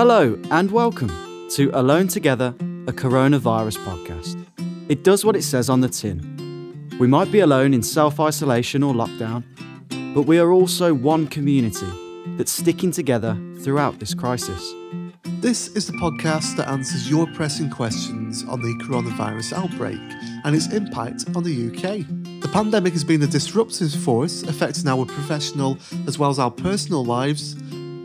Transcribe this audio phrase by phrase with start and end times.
[0.00, 1.10] Hello and welcome
[1.56, 2.54] to Alone Together,
[2.86, 4.46] a coronavirus podcast.
[4.88, 6.88] It does what it says on the tin.
[7.00, 9.42] We might be alone in self isolation or lockdown,
[10.14, 11.88] but we are also one community
[12.36, 14.72] that's sticking together throughout this crisis.
[15.40, 19.98] This is the podcast that answers your pressing questions on the coronavirus outbreak
[20.44, 22.06] and its impact on the UK.
[22.40, 25.76] The pandemic has been a disruptive force affecting our professional
[26.06, 27.56] as well as our personal lives.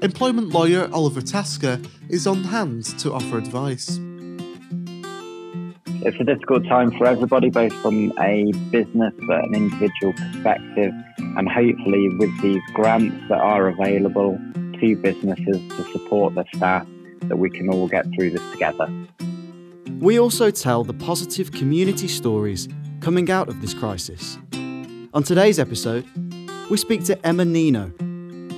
[0.03, 4.01] Employment lawyer Oliver Tasker is on hand to offer advice.
[6.05, 11.47] It's a difficult time for everybody, both from a business but an individual perspective, and
[11.47, 16.85] hopefully with these grants that are available to businesses to support their staff,
[17.21, 18.91] that we can all get through this together.
[20.01, 22.67] We also tell the positive community stories
[22.99, 24.37] coming out of this crisis.
[25.13, 26.05] On today's episode,
[26.69, 27.93] we speak to Emma Neno,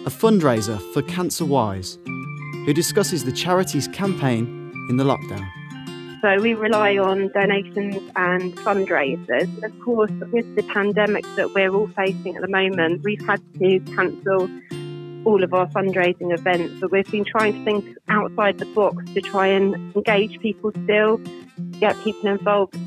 [0.06, 1.98] a fundraiser for Cancerwise,
[2.66, 5.50] who discusses the charity's campaign in the lockdown.
[6.22, 9.64] So we rely on donations and fundraisers.
[9.64, 13.80] Of course, with the pandemic that we're all facing at the moment, we've had to
[13.96, 14.48] cancel
[15.26, 19.22] all of our fundraising events, but we've been trying to think outside the box to
[19.22, 21.18] try and engage people still,
[21.80, 22.78] get people involved.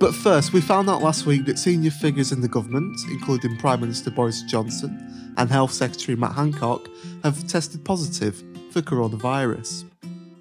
[0.00, 3.80] But first, we found out last week that senior figures in the government, including Prime
[3.80, 6.88] Minister Boris Johnson and Health Secretary Matt Hancock,
[7.24, 9.90] have tested positive for coronavirus.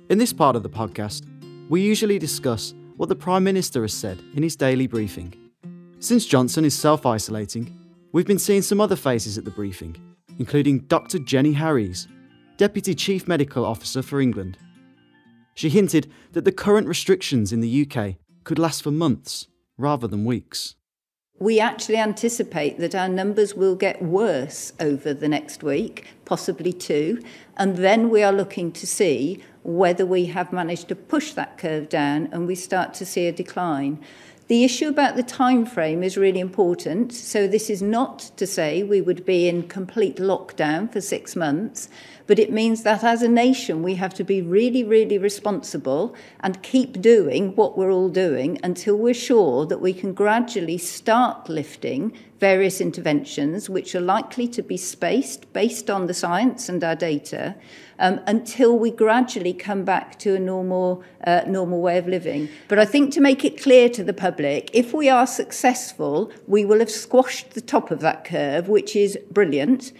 [0.09, 1.25] In this part of the podcast,
[1.69, 5.34] we usually discuss what the Prime Minister has said in his daily briefing.
[6.00, 7.75] Since Johnson is self isolating,
[8.12, 9.97] we've been seeing some other faces at the briefing,
[10.38, 11.17] including Dr.
[11.17, 12.07] Jenny Harries,
[12.57, 14.59] Deputy Chief Medical Officer for England.
[15.56, 18.17] She hinted that the current restrictions in the UK
[18.47, 19.47] could last for months
[19.78, 20.75] rather than weeks.
[21.38, 27.22] We actually anticipate that our numbers will get worse over the next week, possibly two,
[27.58, 31.90] and then we are looking to see whether we have managed to push that curve
[31.90, 34.00] down and we start to see a decline.
[34.47, 37.12] The issue about the time frame is really important.
[37.12, 41.90] So this is not to say we would be in complete lockdown for 6 months,
[42.28, 46.63] but it means that as a nation we have to be really really responsible and
[46.63, 52.14] keep doing what we're all doing until we're sure that we can gradually start lifting
[52.40, 57.56] various interventions which are likely to be spaced based on the science and our data
[58.00, 62.47] um, until we gradually come back to a normal, uh, normal way of living.
[62.68, 66.64] But I think to make it clear to the public, if we are successful, we
[66.64, 69.92] will have squashed the top of that curve, which is brilliant.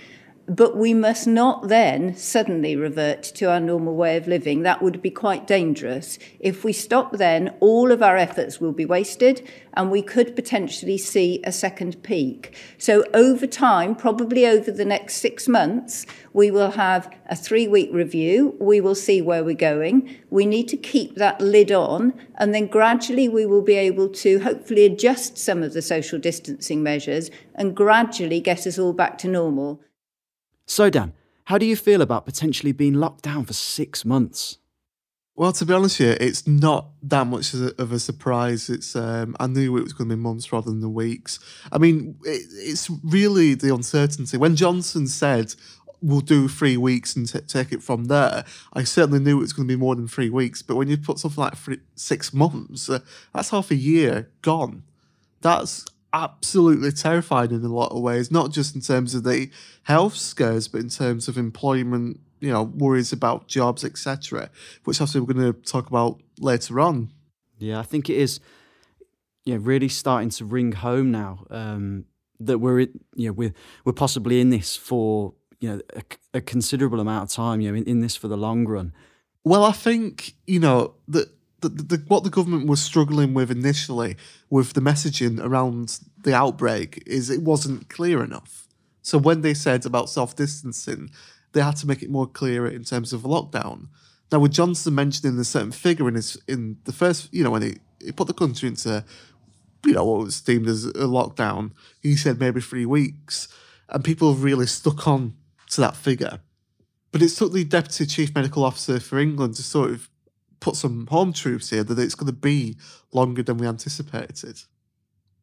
[0.50, 4.62] But we must not then suddenly revert to our normal way of living.
[4.62, 6.18] That would be quite dangerous.
[6.40, 10.98] If we stop then, all of our efforts will be wasted and we could potentially
[10.98, 12.56] see a second peak.
[12.78, 17.90] So, over time, probably over the next six months, we will have a three week
[17.92, 18.56] review.
[18.58, 20.16] We will see where we're going.
[20.30, 24.40] We need to keep that lid on, and then gradually we will be able to
[24.40, 29.28] hopefully adjust some of the social distancing measures and gradually get us all back to
[29.28, 29.82] normal.
[30.68, 31.14] So, Dan,
[31.46, 34.58] how do you feel about potentially being locked down for six months?
[35.34, 38.70] Well, to be honest here, it's not that much of a surprise.
[38.70, 41.40] It's um, I knew it was going to be months rather than the weeks.
[41.72, 44.36] I mean, it, it's really the uncertainty.
[44.36, 45.54] When Johnson said
[46.02, 48.44] we'll do three weeks and t- take it from there,
[48.74, 50.62] I certainly knew it was going to be more than three weeks.
[50.62, 53.00] But when you put something like three, six months, uh,
[53.34, 54.84] that's half a year gone.
[55.42, 59.50] That's absolutely terrifying in a lot of ways, not just in terms of the
[59.84, 64.50] health scares, but in terms of employment, you know, worries about jobs, etc.,
[64.84, 67.12] which obviously we're going to talk about later on.
[67.58, 68.40] Yeah, I think it is.
[69.46, 72.06] Yeah, really starting to ring home now um,
[72.40, 73.54] that we're you know we're
[73.86, 76.04] we're possibly in this for you know a,
[76.36, 77.62] a considerable amount of time.
[77.62, 78.94] You know, in, in, this for the long run.
[79.44, 81.30] Well, I think you know that.
[81.60, 84.16] The, the, what the government was struggling with initially
[84.50, 88.68] with the messaging around the outbreak is it wasn't clear enough.
[89.02, 91.10] So when they said about self distancing,
[91.54, 93.88] they had to make it more clear in terms of lockdown.
[94.32, 97.62] Now, with Johnson mentioning a certain figure in his in the first, you know, when
[97.62, 99.04] he, he put the country into,
[99.86, 101.72] you know, what was deemed as a lockdown,
[102.02, 103.48] he said maybe three weeks,
[103.90, 105.34] and people have really stuck on
[105.70, 106.40] to that figure.
[107.12, 110.10] But it took the deputy chief medical officer for England to sort of
[110.60, 112.78] put some home truths here that it's going to be
[113.12, 114.62] longer than we anticipated.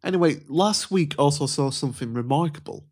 [0.03, 2.85] Anyway, last week also saw something remarkable.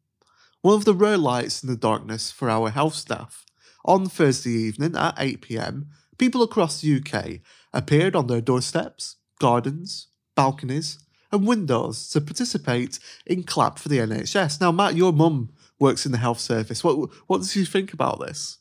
[0.62, 3.44] One of the rare lights in the darkness for our health staff
[3.84, 5.86] on Thursday evening at 8pm,
[6.18, 7.40] people across the UK
[7.72, 10.98] appeared on their doorsteps, gardens, balconies,
[11.32, 14.60] and windows to participate in Clap for the NHS.
[14.60, 16.84] Now, Matt, your mum works in the health service.
[16.84, 18.58] What what does you think about this?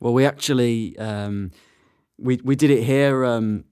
[0.00, 1.52] Well, we actually um,
[2.18, 3.64] we we did it here um,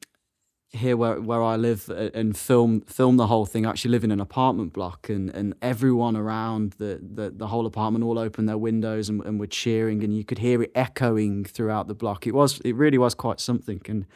[0.73, 3.67] here where, where I live uh, and film film the whole thing.
[3.67, 7.67] I actually live in an apartment block, and, and everyone around the, the, the whole
[7.67, 11.45] apartment all opened their windows and, and were cheering, and you could hear it echoing
[11.45, 12.27] throughout the block.
[12.27, 14.07] It was it really was quite something, and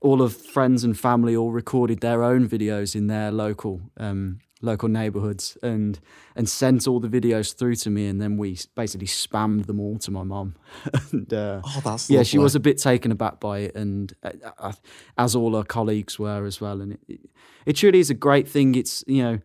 [0.00, 4.88] all of friends and family all recorded their own videos in their local um, local
[4.88, 6.00] neighborhoods and
[6.36, 9.98] and sent all the videos through to me and then we basically spammed them all
[9.98, 10.54] to my mom
[11.12, 12.24] and uh, oh that's yeah lovely.
[12.24, 14.72] she was a bit taken aback by it and uh, uh,
[15.16, 16.80] as all her colleagues were as well.
[16.80, 17.20] And it, it,
[17.66, 18.74] it truly is a great thing.
[18.74, 19.38] It's you know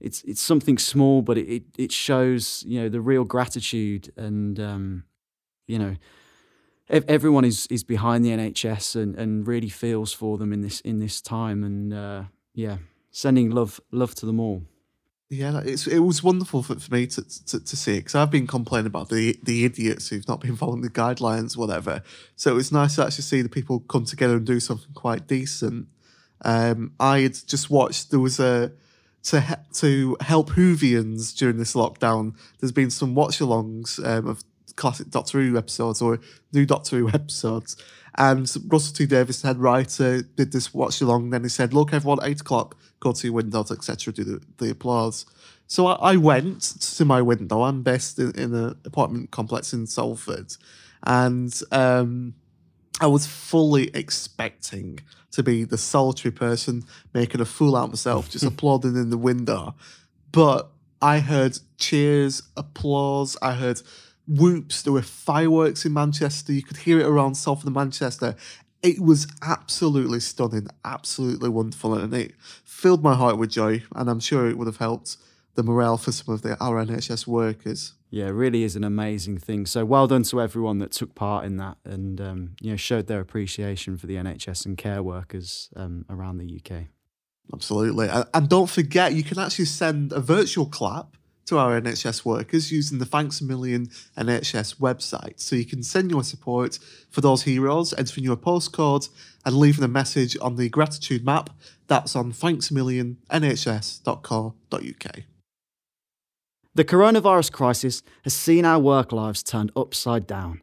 [0.00, 4.60] it's it's something small but it, it, it shows you know the real gratitude and
[4.60, 5.04] um,
[5.66, 5.96] you know
[6.88, 10.98] everyone is is behind the NHS and, and really feels for them in this in
[10.98, 12.24] this time and uh,
[12.54, 12.78] yeah
[13.10, 14.62] sending love love to them all.
[15.28, 18.30] Yeah, it's it was wonderful for, for me to, to, to see it because I've
[18.30, 22.02] been complaining about the the idiots who've not been following the guidelines, whatever.
[22.36, 25.26] So it was nice to actually see the people come together and do something quite
[25.26, 25.88] decent.
[26.44, 28.72] Um, I had just watched there was a
[29.24, 32.36] to to help Whovians during this lockdown.
[32.60, 34.44] There's been some watch-alongs um, of
[34.76, 36.20] classic Doctor Who episodes or
[36.52, 37.76] new Doctor Who episodes,
[38.16, 41.30] and Russell T Davies, head writer, did this watch along.
[41.30, 44.12] Then he said, "Look, everyone, eight o'clock, go to your windows, etc.
[44.12, 45.26] Do the, the applause."
[45.66, 47.62] So I, I, went to my window.
[47.62, 50.56] I'm based in, in an apartment complex in Salford,
[51.02, 52.34] and um,
[53.00, 55.00] I was fully expecting
[55.32, 59.18] to be the solitary person making a fool out of myself, just applauding in the
[59.18, 59.74] window.
[60.32, 60.70] But
[61.02, 63.36] I heard cheers, applause.
[63.42, 63.82] I heard
[64.28, 64.82] whoops.
[64.82, 66.52] There were fireworks in Manchester.
[66.52, 68.34] You could hear it around Salford and Manchester.
[68.82, 72.34] It was absolutely stunning, absolutely wonderful, and it
[72.64, 73.82] filled my heart with joy.
[73.94, 75.16] And I'm sure it would have helped
[75.54, 77.94] the morale for some of the our NHS workers.
[78.10, 79.66] Yeah, it really is an amazing thing.
[79.66, 83.08] So well done to everyone that took part in that and um, you know showed
[83.08, 86.84] their appreciation for the NHS and care workers um, around the UK.
[87.52, 92.70] Absolutely, and don't forget you can actually send a virtual clap to our NHS workers
[92.72, 95.40] using the Thanks a Million NHS website.
[95.40, 96.78] So you can send your support
[97.10, 99.08] for those heroes, entering your postcode,
[99.44, 101.50] and leaving a message on the gratitude map.
[101.86, 105.16] That's on thanksamillionNHS.co.uk.
[106.74, 110.60] The coronavirus crisis has seen our work lives turned upside down.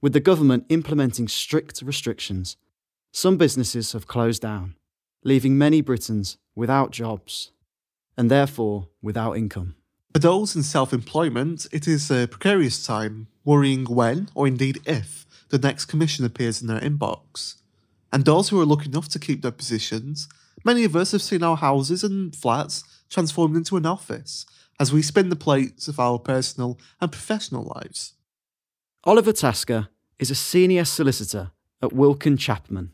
[0.00, 2.56] With the government implementing strict restrictions,
[3.12, 4.76] some businesses have closed down,
[5.24, 7.52] leaving many Britons without jobs
[8.16, 9.74] and therefore without income.
[10.14, 15.26] For those in self employment, it is a precarious time, worrying when, or indeed if,
[15.48, 17.56] the next commission appears in their inbox.
[18.12, 20.28] And those who are lucky enough to keep their positions,
[20.64, 24.46] many of us have seen our houses and flats transformed into an office
[24.78, 28.12] as we spin the plates of our personal and professional lives.
[29.02, 29.88] Oliver Tasker
[30.20, 31.50] is a senior solicitor
[31.82, 32.92] at Wilkin Chapman,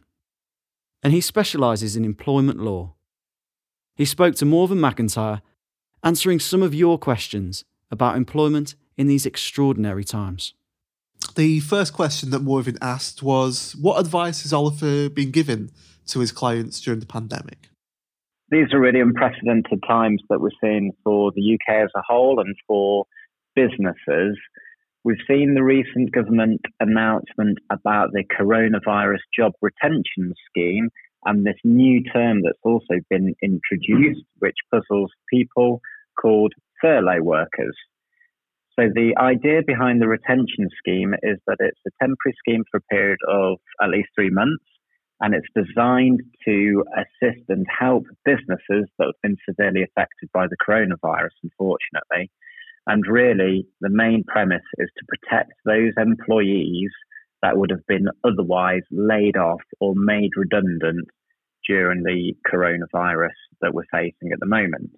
[1.02, 2.94] and he specialises in employment law.
[3.94, 5.42] He spoke to Morven McIntyre
[6.02, 10.54] answering some of your questions about employment in these extraordinary times.
[11.36, 15.70] The first question that Morven asked was What advice has Oliver been given
[16.06, 17.68] to his clients during the pandemic?
[18.50, 22.56] These are really unprecedented times that we're seeing for the UK as a whole and
[22.66, 23.04] for
[23.54, 24.36] businesses.
[25.04, 30.90] We've seen the recent government announcement about the coronavirus job retention scheme
[31.24, 35.80] and this new term that's also been introduced, which puzzles people,
[36.20, 37.76] called furlough workers.
[38.78, 42.94] So the idea behind the retention scheme is that it's a temporary scheme for a
[42.94, 44.64] period of at least three months,
[45.20, 50.56] and it's designed to assist and help businesses that have been severely affected by the
[50.66, 52.30] coronavirus, unfortunately.
[52.86, 56.90] And really, the main premise is to protect those employees
[57.42, 61.08] that would have been otherwise laid off or made redundant
[61.66, 64.90] during the coronavirus that we're facing at the moment.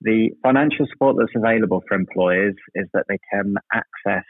[0.00, 4.26] The financial support that's available for employers is that they can access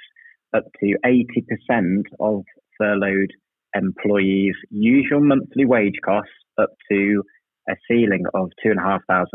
[0.55, 2.45] up to 80% of
[2.79, 3.31] furloughed
[3.75, 7.23] employees' usual monthly wage costs up to
[7.69, 9.27] a ceiling of £2,500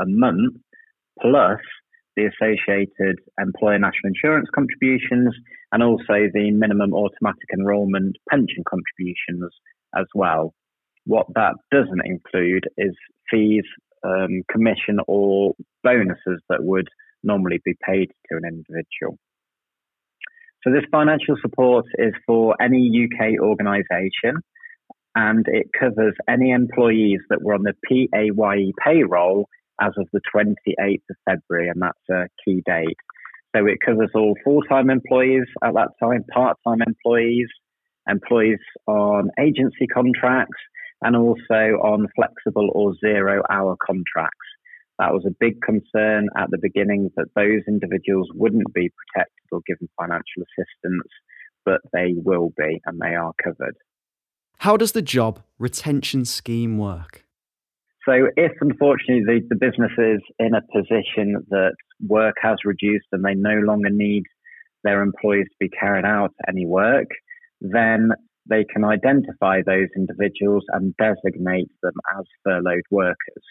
[0.00, 0.54] a month,
[1.20, 1.58] plus
[2.16, 5.34] the associated employer national insurance contributions
[5.72, 9.50] and also the minimum automatic enrolment pension contributions
[9.96, 10.54] as well.
[11.04, 12.94] What that doesn't include is
[13.30, 13.64] fees,
[14.04, 16.88] um, commission, or bonuses that would
[17.22, 19.18] normally be paid to an individual.
[20.64, 24.42] So, this financial support is for any UK organisation
[25.14, 29.48] and it covers any employees that were on the PAYE payroll
[29.80, 32.96] as of the 28th of February, and that's a key date.
[33.54, 37.48] So it covers all full time employees at that time, part time employees,
[38.08, 40.58] employees on agency contracts,
[41.02, 44.36] and also on flexible or zero hour contracts.
[44.98, 49.60] That was a big concern at the beginning that those individuals wouldn't be protected or
[49.66, 51.08] given financial assistance,
[51.64, 53.76] but they will be and they are covered.
[54.58, 57.24] How does the job retention scheme work?
[58.08, 61.74] So, if unfortunately the, the business is in a position that
[62.06, 64.24] work has reduced and they no longer need
[64.82, 67.06] their employees to be carrying out any work,
[67.60, 68.10] then
[68.48, 73.44] they can identify those individuals and designate them as furloughed workers.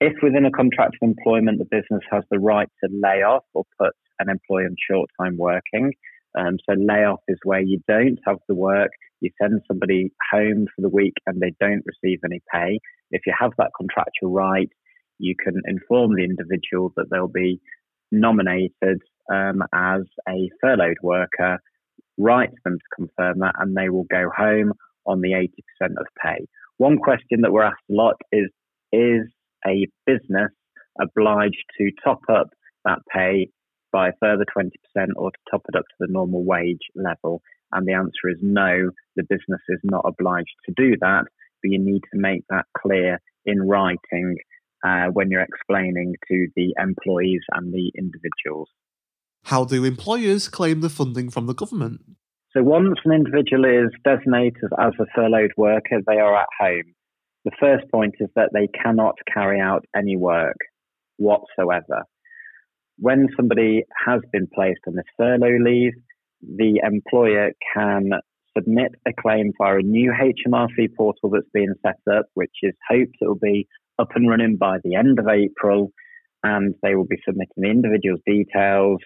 [0.00, 3.64] If within a contract of employment the business has the right to lay off or
[3.80, 5.92] put an employee on short time working,
[6.36, 10.82] um, so layoff is where you don't have the work, you send somebody home for
[10.82, 12.78] the week and they don't receive any pay.
[13.10, 14.68] If you have that contractual right,
[15.18, 17.60] you can inform the individual that they'll be
[18.12, 19.00] nominated
[19.32, 21.58] um, as a furloughed worker,
[22.18, 24.72] write them to confirm that, and they will go home
[25.06, 25.48] on the 80%
[25.98, 26.46] of pay.
[26.78, 28.50] One question that we're asked a lot is
[28.92, 29.26] Is
[29.66, 30.52] a business
[31.00, 32.48] obliged to top up
[32.84, 33.48] that pay
[33.92, 34.70] by a further 20%
[35.16, 37.42] or to top it up to the normal wage level?
[37.76, 41.24] And the answer is no, the business is not obliged to do that,
[41.62, 44.36] but you need to make that clear in writing
[44.82, 48.70] uh, when you're explaining to the employees and the individuals.
[49.44, 52.00] How do employers claim the funding from the government?
[52.52, 56.94] So once an individual is designated as a furloughed worker, they are at home.
[57.44, 60.56] The first point is that they cannot carry out any work
[61.18, 62.04] whatsoever.
[62.98, 65.92] When somebody has been placed on this furlough leave,
[66.54, 68.10] the employer can
[68.56, 73.16] submit a claim via a new HMRC portal that's being set up, which is hoped
[73.20, 73.66] it will be
[73.98, 75.92] up and running by the end of April.
[76.42, 79.00] And they will be submitting the individual's details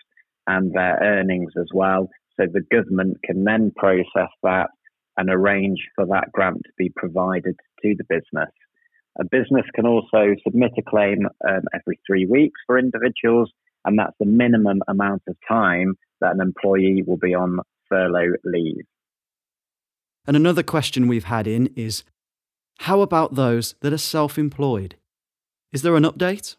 [0.46, 2.08] and their earnings as well.
[2.38, 4.68] So the government can then process that
[5.16, 8.50] and arrange for that grant to be provided to the business.
[9.18, 13.50] A business can also submit a claim um, every three weeks for individuals,
[13.84, 17.58] and that's the minimum amount of time that an employee will be on
[17.88, 18.84] furlough leave.
[20.26, 22.04] And another question we've had in is
[22.80, 24.96] how about those that are self employed?
[25.72, 26.56] Is there an update?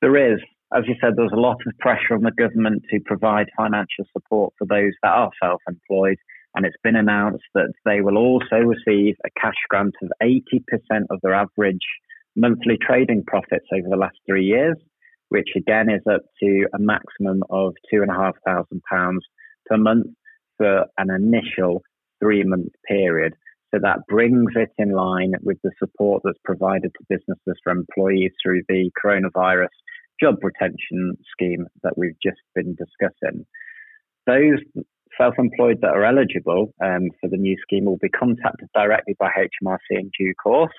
[0.00, 0.40] There is.
[0.74, 4.54] As you said, there's a lot of pressure on the government to provide financial support
[4.58, 6.16] for those that are self employed.
[6.54, 10.42] And it's been announced that they will also receive a cash grant of 80%
[11.10, 11.86] of their average
[12.34, 14.76] monthly trading profits over the last three years
[15.32, 19.18] which again is up to a maximum of £2,500
[19.64, 20.08] per month
[20.58, 21.82] for an initial
[22.20, 23.32] three month period.
[23.74, 28.32] So that brings it in line with the support that's provided to businesses for employees
[28.42, 29.72] through the coronavirus
[30.20, 33.46] job retention scheme that we've just been discussing.
[34.26, 34.60] Those
[35.16, 39.30] self employed that are eligible um, for the new scheme will be contacted directly by
[39.30, 40.76] HMRC in due course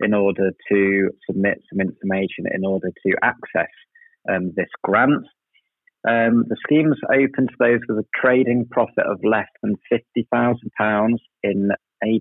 [0.00, 3.70] in order to submit some information in order to access
[4.30, 5.26] um, this grant.
[6.08, 11.14] Um, the scheme's open to those with a trading profit of less than £50,000
[11.44, 11.70] in
[12.04, 12.20] 18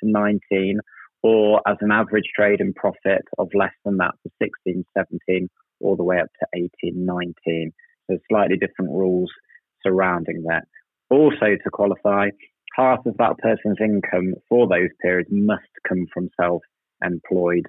[0.00, 0.80] to 19,
[1.22, 5.48] or as an average trading profit of less than that for 16, 17,
[5.80, 7.72] all the way up to 18, 19.
[8.10, 9.30] So slightly different rules
[9.82, 10.64] surrounding that.
[11.10, 12.28] Also, to qualify,
[12.76, 16.62] half of that person's income for those periods must come from self
[17.04, 17.66] employed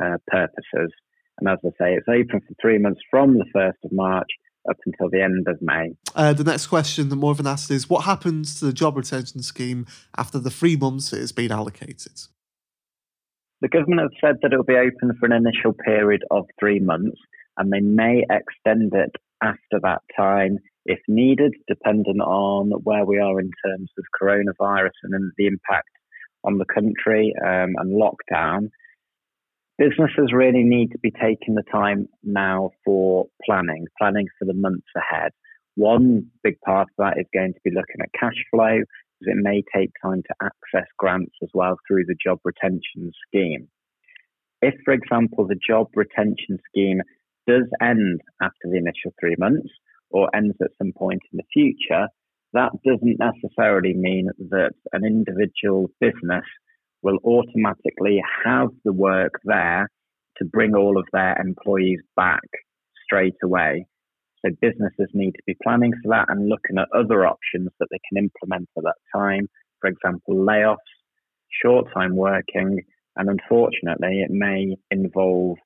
[0.00, 0.92] uh, purposes.
[1.38, 4.28] And as I say, it's open for three months from the 1st of March
[4.68, 5.92] up until the end of May.
[6.14, 9.86] Uh, the next question that Morven asked is What happens to the job retention scheme
[10.16, 12.20] after the three months it has been allocated?
[13.60, 16.78] The government has said that it will be open for an initial period of three
[16.78, 17.18] months
[17.56, 19.10] and they may extend it
[19.42, 25.32] after that time if needed, depending on where we are in terms of coronavirus and
[25.36, 25.88] the impact
[26.44, 28.70] on the country um, and lockdown.
[29.78, 34.88] Businesses really need to be taking the time now for planning, planning for the months
[34.96, 35.30] ahead.
[35.76, 38.78] One big part of that is going to be looking at cash flow,
[39.20, 43.68] because it may take time to access grants as well through the job retention scheme.
[44.60, 47.00] If, for example, the job retention scheme
[47.46, 49.70] does end after the initial three months
[50.10, 52.08] or ends at some point in the future,
[52.52, 56.44] that doesn't necessarily mean that an individual business
[57.02, 59.88] will automatically have the work there
[60.38, 62.42] to bring all of their employees back
[63.04, 63.86] straight away.
[64.44, 67.98] So businesses need to be planning for that and looking at other options that they
[68.08, 69.48] can implement at that time.
[69.80, 70.76] For example, layoffs,
[71.62, 72.80] short time working,
[73.16, 75.58] and unfortunately, it may involve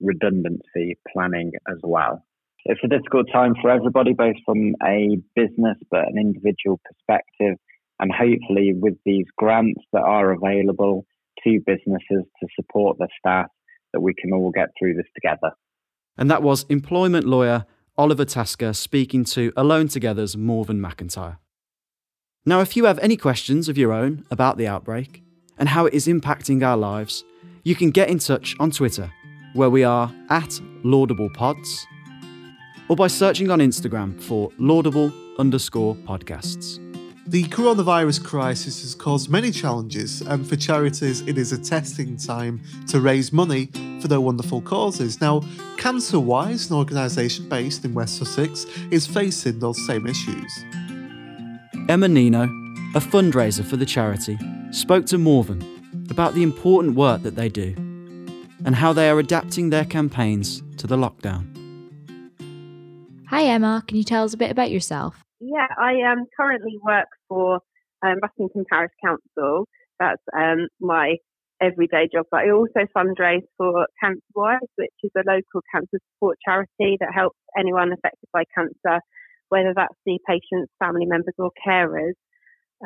[0.00, 2.24] redundancy planning as well.
[2.66, 7.56] It's a difficult time for everybody, both from a business but an individual perspective.
[8.00, 11.06] And hopefully, with these grants that are available
[11.44, 13.46] to businesses to support their staff,
[13.92, 15.52] that we can all get through this together.
[16.16, 17.66] And that was employment lawyer
[17.98, 21.36] Oliver Tasker speaking to Alone Together's Morven McIntyre.
[22.46, 25.22] Now, if you have any questions of your own about the outbreak
[25.58, 27.22] and how it is impacting our lives,
[27.64, 29.12] you can get in touch on Twitter
[29.52, 31.86] where we are at Laudable Pods,
[32.88, 36.89] or by searching on Instagram for Laudable underscore podcasts.
[37.30, 42.60] The coronavirus crisis has caused many challenges, and for charities, it is a testing time
[42.88, 43.66] to raise money
[44.00, 45.20] for their wonderful causes.
[45.20, 45.38] Now,
[45.76, 50.64] Cancerwise, an organisation based in West Sussex, is facing those same issues.
[51.88, 52.46] Emma Neno,
[52.96, 54.36] a fundraiser for the charity,
[54.72, 55.62] spoke to Morven
[56.10, 57.76] about the important work that they do
[58.64, 61.46] and how they are adapting their campaigns to the lockdown.
[63.28, 63.84] Hi, Emma.
[63.86, 65.24] Can you tell us a bit about yourself?
[65.40, 67.60] Yeah, I um, currently work for
[68.04, 68.18] um,
[68.70, 69.66] Parish Council.
[69.98, 71.16] That's um, my
[71.62, 72.26] everyday job.
[72.30, 77.14] But I also fundraise for Cancer Wise, which is a local cancer support charity that
[77.14, 79.00] helps anyone affected by cancer,
[79.48, 82.16] whether that's the patient's family members or carers,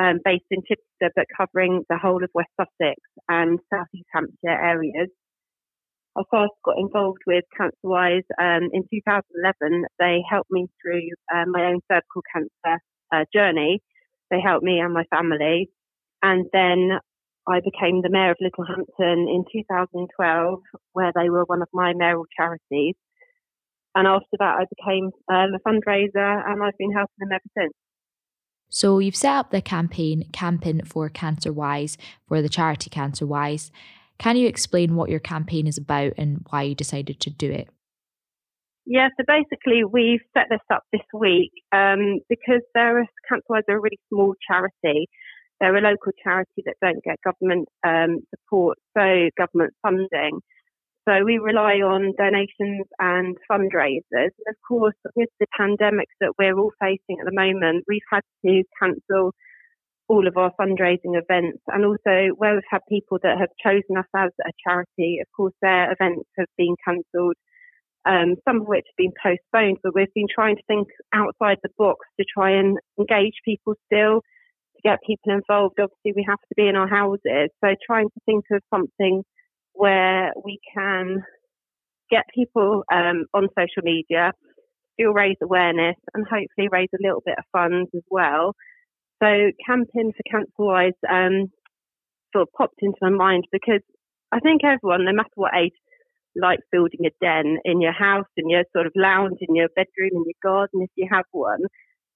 [0.01, 4.63] um, based in Chichester, but covering the whole of West Sussex and South East Hampshire
[4.63, 5.11] areas.
[6.17, 9.85] I first got involved with CancerWise um, in 2011.
[9.99, 12.81] They helped me through uh, my own cervical cancer
[13.13, 13.83] uh, journey.
[14.31, 15.71] They helped me and my family.
[16.23, 16.99] And then
[17.49, 20.61] I became the mayor of Littlehampton in 2012,
[20.93, 22.95] where they were one of my mayoral charities.
[23.95, 27.75] And after that, I became um, a fundraiser and I've been helping them ever since.
[28.71, 31.97] So you've set up the campaign, Camping for Cancerwise,
[32.27, 33.71] for the charity Cancerwise.
[34.19, 37.69] Can you explain what your campaign is about and why you decided to do it?
[38.87, 43.77] Yeah, so basically we've set this up this week um, because they're a, Cancerwise are
[43.77, 45.09] a really small charity.
[45.61, 50.41] They're a local charity that don't get government um, support, so government funding.
[51.09, 54.03] So we rely on donations and fundraisers.
[54.13, 58.23] And of course, with the pandemic that we're all facing at the moment, we've had
[58.45, 59.33] to cancel
[60.09, 61.61] all of our fundraising events.
[61.69, 65.55] And also where we've had people that have chosen us as a charity, of course,
[65.63, 67.37] their events have been cancelled,
[68.05, 71.71] um, some of which have been postponed, but we've been trying to think outside the
[71.79, 74.21] box to try and engage people still,
[74.77, 75.79] to get people involved.
[75.81, 79.23] Obviously, we have to be in our houses, so trying to think of something
[79.73, 81.23] where we can
[82.11, 84.33] get people um, on social media,
[84.93, 88.55] still raise awareness, and hopefully raise a little bit of funds as well
[89.25, 91.51] so camping for Cancerwise um,
[92.33, 93.81] sort of popped into my mind because
[94.33, 95.73] I think everyone, no matter what age,
[96.37, 100.11] likes building a den in your house, in your sort of lounge, in your bedroom,
[100.13, 101.61] in your garden if you have one.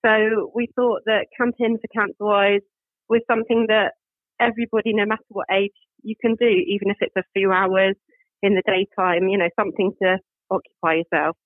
[0.04, 2.66] So we thought that camping for Cancerwise
[3.08, 3.92] was something that
[4.40, 7.94] everybody, no matter what age, you can do, even if it's a few hours
[8.42, 10.18] in the daytime, you know, something to
[10.50, 11.36] occupy yourself.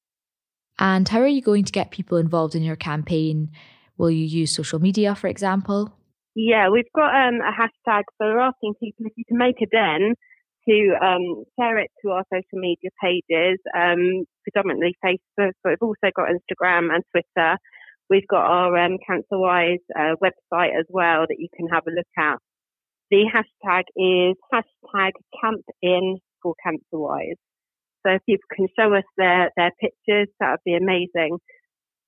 [0.79, 3.51] And how are you going to get people involved in your campaign?
[3.99, 5.93] Will you use social media, for example?
[6.35, 8.03] Yeah, we've got um, a hashtag.
[8.19, 10.15] So we're asking people if you can make a den
[10.69, 16.11] to um, share it to our social media pages, um, predominantly Facebook, but we've also
[16.15, 17.57] got Instagram and Twitter.
[18.09, 22.07] We've got our um, CancerWise uh, website as well that you can have a look
[22.19, 22.39] at.
[23.11, 27.41] The hashtag is hashtag camp in for CancerWise.
[28.05, 31.39] So if people can show us their, their pictures, that would be amazing.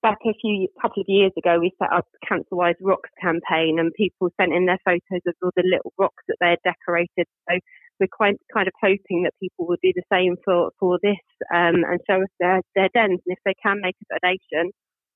[0.04, 4.28] Back a few couple of years ago, we set up Cancerwise Rocks campaign, and people
[4.38, 7.26] sent in their photos of all the little rocks that they had decorated.
[7.48, 7.58] So
[7.98, 11.16] we're quite kind of hoping that people will do the same for for this
[11.50, 14.72] um, and show us their their dens, and if they can make a donation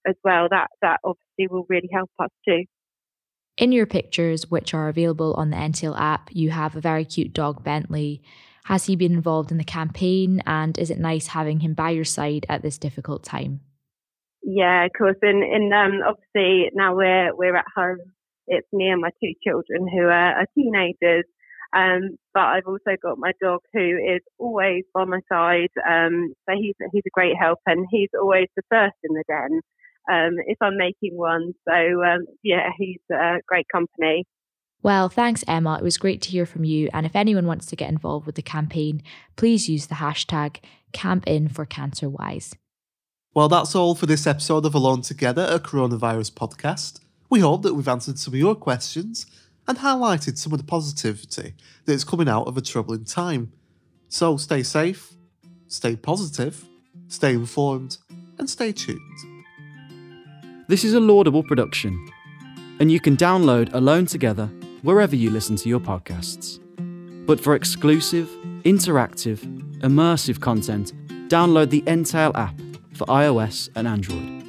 [0.06, 2.64] as well, that that obviously will really help us too.
[3.58, 7.34] In your pictures, which are available on the Entale app, you have a very cute
[7.34, 8.22] dog, Bentley.
[8.64, 12.06] Has he been involved in the campaign, and is it nice having him by your
[12.06, 13.60] side at this difficult time?
[14.50, 15.18] Yeah, of course.
[15.20, 17.98] And, and um, obviously now we're we're at home.
[18.46, 21.24] It's me and my two children who are, are teenagers.
[21.76, 25.68] Um, but I've also got my dog who is always by my side.
[25.86, 29.60] Um, so he's he's a great help, and he's always the first in the den
[30.10, 31.52] um, if I'm making one.
[31.68, 34.24] So um, yeah, he's uh, great company.
[34.82, 35.76] Well, thanks, Emma.
[35.76, 36.88] It was great to hear from you.
[36.94, 39.02] And if anyone wants to get involved with the campaign,
[39.36, 40.60] please use the hashtag
[40.94, 41.52] CampInForCancerWise.
[41.52, 42.54] for CancerWise.
[43.38, 46.98] Well, that's all for this episode of Alone Together, a coronavirus podcast.
[47.30, 49.26] We hope that we've answered some of your questions
[49.68, 53.52] and highlighted some of the positivity that is coming out of a troubling time.
[54.08, 55.12] So stay safe,
[55.68, 56.64] stay positive,
[57.06, 57.98] stay informed,
[58.38, 58.98] and stay tuned.
[60.66, 62.10] This is a laudable production,
[62.80, 64.46] and you can download Alone Together
[64.82, 66.58] wherever you listen to your podcasts.
[67.24, 68.28] But for exclusive,
[68.64, 69.38] interactive,
[69.78, 70.92] immersive content,
[71.28, 72.58] download the Entale app
[72.98, 74.44] for iOS and Android.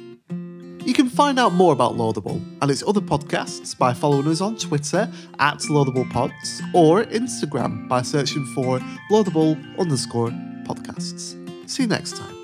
[0.84, 4.56] You can find out more about Laudable and its other podcasts by following us on
[4.56, 10.30] Twitter at LaudablePods or Instagram by searching for Laudable underscore
[10.64, 11.36] podcasts.
[11.70, 12.39] See you next time.